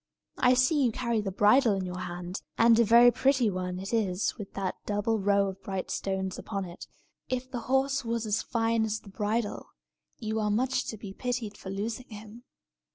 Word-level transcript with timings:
I 0.39 0.55
see 0.55 0.83
you 0.83 0.91
carry 0.91 1.21
the 1.21 1.31
bridle 1.31 1.75
in 1.75 1.85
your 1.85 1.99
hand; 1.99 2.41
and 2.57 2.79
a 2.79 2.83
very 2.83 3.11
pretty 3.11 3.51
one 3.51 3.77
it 3.77 3.93
is 3.93 4.35
with 4.35 4.55
that 4.55 4.73
double 4.87 5.19
row 5.19 5.45
of 5.49 5.61
bright 5.61 5.91
stones 5.91 6.39
upon 6.39 6.65
it. 6.65 6.87
If 7.29 7.51
the 7.51 7.59
horse 7.69 8.03
was 8.03 8.25
as 8.25 8.41
fine 8.41 8.83
as 8.83 9.01
the 9.01 9.09
bridle, 9.09 9.67
you 10.17 10.39
are 10.39 10.49
much 10.49 10.85
to 10.85 10.97
be 10.97 11.13
pitied 11.13 11.55
for 11.55 11.69
losing 11.69 12.09
him." 12.09 12.45